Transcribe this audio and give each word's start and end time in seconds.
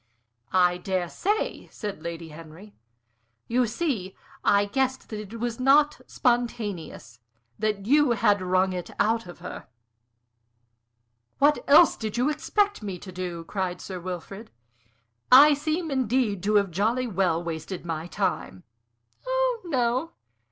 "I 0.51 0.77
dare 0.79 1.09
say," 1.09 1.67
said 1.69 2.01
Lady 2.01 2.29
Henry. 2.29 2.73
"You 3.47 3.67
see, 3.67 4.15
I 4.43 4.65
guessed 4.65 5.09
that 5.09 5.19
it 5.19 5.39
was 5.39 5.59
not 5.59 6.01
spontaneous; 6.07 7.19
that 7.59 7.85
you 7.85 8.13
had 8.13 8.41
wrung 8.41 8.73
it 8.73 8.89
out 8.99 9.27
of 9.27 9.37
her." 9.45 9.67
"What 11.37 11.63
else 11.69 11.95
did 11.97 12.17
you 12.17 12.29
expect 12.31 12.81
me 12.81 12.97
to 12.97 13.11
do?" 13.11 13.43
cried 13.43 13.79
Sir 13.79 13.99
Wilfrid. 13.99 14.49
"I 15.31 15.53
seem, 15.53 15.91
indeed, 15.91 16.41
to 16.45 16.55
have 16.55 16.71
jolly 16.71 17.05
well 17.05 17.43
wasted 17.43 17.85
my 17.85 18.07
time." 18.07 18.63
"Oh 19.27 19.61
no. 19.65 20.13